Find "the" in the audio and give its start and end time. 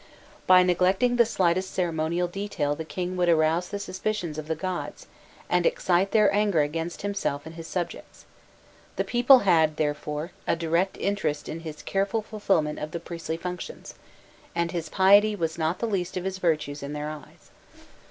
1.17-1.27, 2.75-2.83, 3.69-3.77, 4.47-4.55, 8.95-9.03, 12.93-12.99, 15.77-15.85